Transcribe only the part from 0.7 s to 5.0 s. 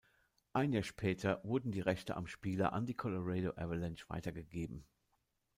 Jahr später wurden die Rechte am Spieler an die Colorado Avalanche weitergegeben.